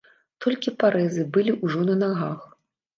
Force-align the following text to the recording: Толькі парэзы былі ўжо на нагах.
Толькі 0.45 0.73
парэзы 0.85 1.27
былі 1.37 1.57
ўжо 1.63 1.87
на 1.93 2.03
нагах. 2.05 2.53